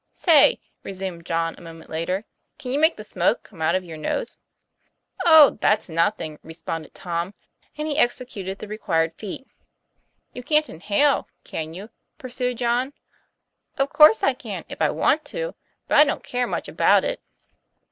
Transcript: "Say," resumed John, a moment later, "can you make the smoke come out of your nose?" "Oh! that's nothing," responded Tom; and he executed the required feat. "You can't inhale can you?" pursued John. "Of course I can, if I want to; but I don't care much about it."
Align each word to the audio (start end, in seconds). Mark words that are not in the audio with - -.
"Say," 0.15 0.59
resumed 0.81 1.27
John, 1.27 1.53
a 1.55 1.61
moment 1.61 1.91
later, 1.91 2.25
"can 2.57 2.71
you 2.71 2.79
make 2.79 2.97
the 2.97 3.03
smoke 3.03 3.43
come 3.43 3.61
out 3.61 3.75
of 3.75 3.83
your 3.83 3.97
nose?" 3.97 4.35
"Oh! 5.25 5.59
that's 5.61 5.89
nothing," 5.89 6.39
responded 6.41 6.95
Tom; 6.95 7.35
and 7.77 7.87
he 7.87 7.99
executed 7.99 8.57
the 8.57 8.67
required 8.67 9.13
feat. 9.13 9.45
"You 10.33 10.41
can't 10.41 10.69
inhale 10.71 11.27
can 11.43 11.75
you?" 11.75 11.91
pursued 12.17 12.57
John. 12.57 12.93
"Of 13.77 13.93
course 13.93 14.23
I 14.23 14.33
can, 14.33 14.65
if 14.69 14.81
I 14.81 14.89
want 14.89 15.23
to; 15.25 15.53
but 15.87 15.97
I 15.99 16.03
don't 16.03 16.23
care 16.23 16.47
much 16.47 16.67
about 16.67 17.03
it." 17.05 17.21